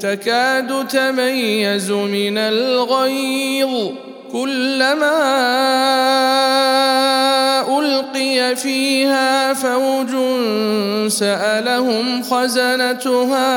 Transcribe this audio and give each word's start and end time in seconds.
تكاد 0.00 0.88
تميز 0.88 1.90
من 1.90 2.38
الغيظ 2.38 3.90
كلما 4.32 5.20
ألقي 7.78 8.56
فيها 8.56 9.54
فوج 9.54 10.08
سألهم 11.08 12.22
خزنتها 12.22 13.50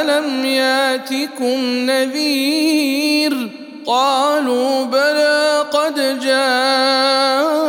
ألم 0.00 0.44
ياتكم 0.44 1.60
نذير؟ 1.90 3.48
قالوا 3.86 4.84
بلى 4.84 5.64
قد 5.72 6.20
جاءنا 6.20 7.67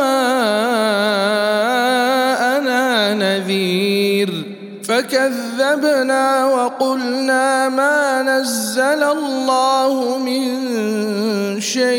فكذبنا 5.10 6.46
وقلنا 6.46 7.68
ما 7.68 8.22
نزل 8.22 9.02
الله 9.02 10.18
من 10.18 11.60
شيء 11.60 11.90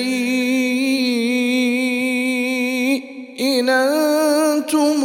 إن 3.39 3.69
أنتم 3.69 5.03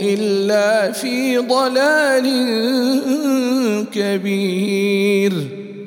إلا 0.00 0.92
في 0.92 1.38
ضلال 1.38 2.26
كبير 3.94 5.32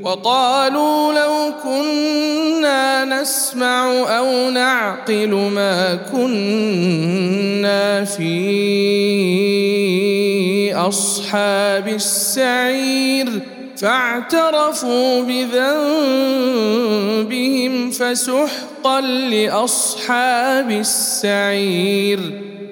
وقالوا 0.02 1.14
لو 1.14 1.54
كنا 1.64 2.59
نسمع 3.22 3.92
أو 4.18 4.50
نعقل 4.50 5.30
ما 5.30 5.96
كنا 6.12 8.06
في 8.06 8.30
أصحاب 10.76 11.88
السعير. 11.88 13.30
فاعترفوا 13.78 15.22
بذنبهم 15.22 15.52
فسحقا 17.92 19.02
لأصحاب 19.02 20.72
السعير. 20.72 22.20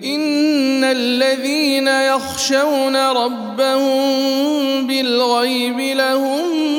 إن 0.03 0.83
الذين 0.83 1.87
يخشون 1.87 2.95
ربهم 2.95 4.87
بالغيب 4.87 5.79
لهم 5.79 6.76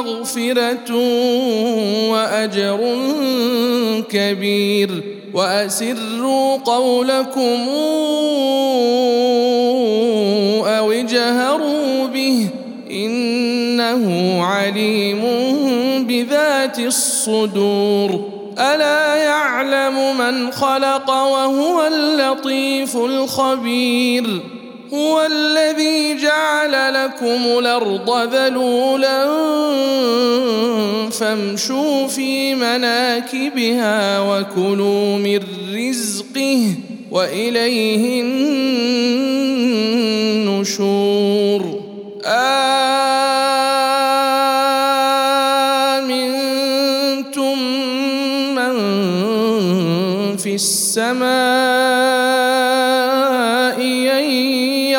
مغفرة 0.00 0.96
وأجر 2.10 2.80
كبير. 4.10 4.90
وأسروا 5.34 6.56
قولكم 6.56 7.68
أو 10.66 10.92
اجهروا 10.92 12.06
به 12.06 12.48
إنه 12.90 14.36
عليم 14.42 15.22
بذات 16.08 16.78
الصدور. 16.78 18.28
ألا 18.58 19.14
يعلم 19.14 20.18
من 20.18 20.52
خلق 20.52 21.10
وهو 21.10 21.86
اللطيف 21.86 22.96
الخبير. 22.96 24.40
هو 24.92 25.26
الذي 25.26 26.16
جعل 26.16 26.94
لكم 26.94 27.58
الأرض 27.58 28.34
ذلولا 28.34 29.24
فامشوا 31.10 32.06
في 32.06 32.54
مناكبها 32.54 34.20
وكلوا 34.20 35.16
من 35.16 35.40
رزقه 35.74 36.74
وإليه 37.10 38.22
النشور. 40.62 41.82
آمنتم 42.24 42.52
من 48.54 48.76
في 50.36 50.54
السماء 50.54 52.12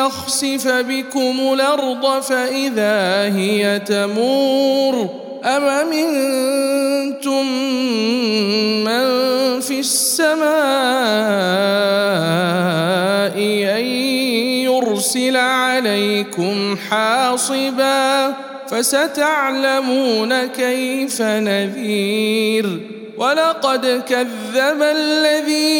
يخسف 0.06 0.68
بكم 0.68 1.52
الأرض 1.52 2.22
فإذا 2.22 3.22
هي 3.36 3.78
تمور 3.86 5.08
أم 5.44 5.64
امنتم 5.64 7.46
من 8.84 9.04
في 9.60 9.80
السماء 9.80 10.44
أن 13.78 13.86
يرسل 14.64 15.36
عليكم 15.36 16.76
حاصبا 16.90 18.34
فستعلمون 18.68 20.46
كيف 20.46 21.22
نذير 21.22 22.80
ولقد 23.16 24.02
كذب 24.08 24.82
الذين 24.82 25.73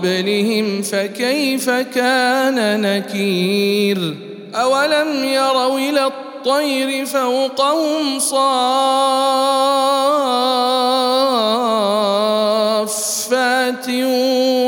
قبلهم 0.00 0.82
فكيف 0.82 1.70
كان 1.70 2.80
نكير 2.80 4.16
أولم 4.54 5.24
يروا 5.24 5.78
إلى 5.78 6.06
الطير 6.06 7.06
فوقهم 7.06 8.18
صافات 8.18 8.38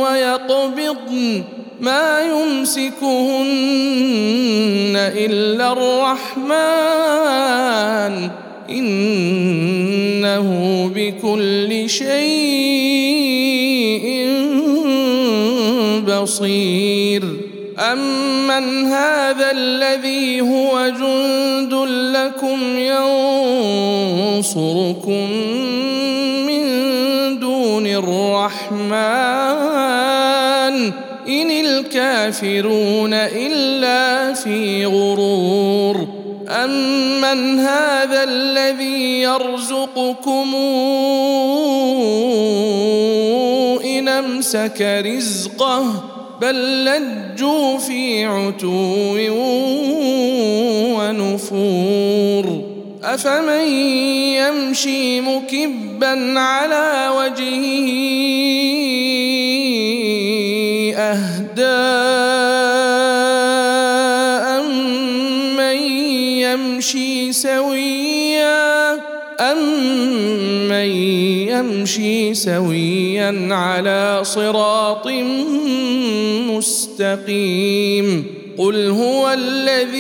ويقبضن 0.02 1.44
ما 1.81 2.20
يمسكهن 2.20 2.93
إلا 4.96 5.73
الرحمن 5.73 6.82
إنه 8.70 10.49
بكل 10.94 11.90
شيء 11.90 12.91
بصير 16.22 17.22
امن 17.78 18.86
هذا 18.86 19.50
الذي 19.50 20.40
هو 20.40 20.88
جند 20.88 21.74
لكم 22.16 22.78
ينصركم 24.38 25.30
من 26.46 26.62
دون 27.38 27.86
الرحمن 27.86 28.82
ان 31.28 31.50
الكافرون 31.50 33.14
الا 33.14 34.32
في 34.32 34.86
غرور. 34.86 36.22
امن 36.48 37.58
هذا 37.58 38.24
الذي 38.24 39.20
يرزقكم 39.20 40.54
أمسك 44.18 45.02
رزقه 45.06 46.04
بل 46.40 46.84
لجوا 46.84 47.78
في 47.78 48.24
عتو 48.24 49.16
ونفور. 50.98 52.72
أفمن 53.04 53.66
يمشي 54.38 55.20
مكبا 55.20 56.40
على 56.40 57.08
وجهه 57.16 57.88
أهدى 60.96 61.62
امن 64.58 65.76
يمشي 66.42 67.32
سويا 67.32 67.91
يمشي 71.98 72.34
سويا 72.34 73.48
على 73.50 74.20
صراط 74.22 75.08
مستقيم. 76.48 78.26
قل 78.58 78.90
هو 78.90 79.32
الذي 79.38 79.92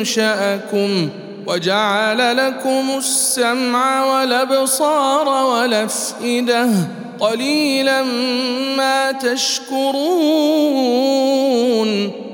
أنشأكم 0.00 1.08
وجعل 1.46 2.36
لكم 2.36 2.84
السمع 2.98 4.04
والأبصار 4.14 5.28
والأفئدة. 5.28 6.68
قليلا 7.20 8.02
ما 8.76 9.12
تشكرون. 9.12 9.94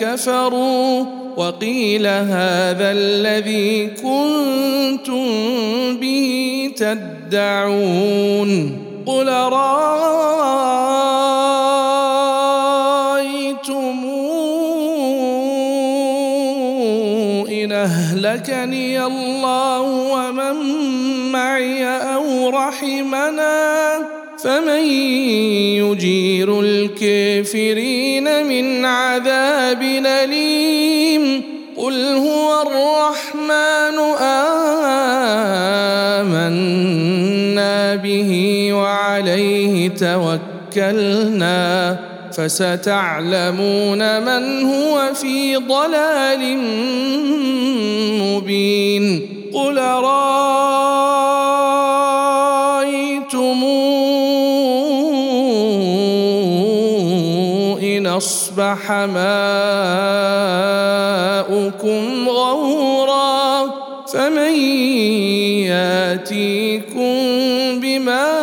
كفروا 0.00 1.04
وقيل 1.36 2.06
هذا 2.06 2.92
الذي 2.92 3.86
كنتم 3.86 5.26
به 5.96 6.70
تدعون 6.76 8.78
قل 9.06 9.28
رأيتم 9.28 9.62
إن 17.48 17.72
أهلكني 17.72 19.04
الله 19.04 19.80
ومن 19.80 20.56
معي 21.32 21.86
أو 21.86 22.48
رحمنا 22.48 24.11
فمن 24.44 24.84
يجير 25.78 26.60
الكافرين 26.60 28.46
من 28.46 28.84
عذاب 28.84 29.82
أليم 30.06 31.42
قل 31.76 32.06
هو 32.06 32.62
الرحمن 32.62 33.98
آمنا 36.20 37.94
به 37.94 38.68
وعليه 38.72 39.88
توكلنا 39.88 41.98
فستعلمون 42.32 44.20
من 44.22 44.64
هو 44.64 45.14
في 45.14 45.56
ضلال 45.56 46.58
مبين 48.22 49.28
قل 49.54 49.78
أصبح 58.52 58.92
ماؤكم 61.52 62.28
غورا 62.28 63.70
فمن 64.12 64.54
ياتيكم 65.72 67.14
بماء 67.80 68.41